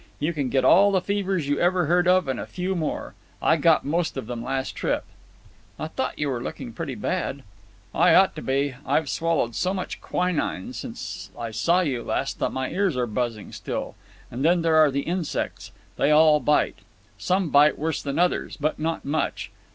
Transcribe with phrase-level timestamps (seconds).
[0.19, 3.55] You can get all the fevers you ever heard of, and a few more, I
[3.55, 5.05] got most of them last trip."
[5.77, 7.43] "I thought you were looking pretty bad."
[7.93, 8.73] "I ought to be.
[8.83, 13.51] I've swallowed so much quinine since I saw you last that my ears are buzzing
[13.51, 13.93] still.
[14.31, 15.71] And then there are the insects.
[15.97, 16.79] They all bite.
[17.19, 19.51] Some bite worse than others, but not much.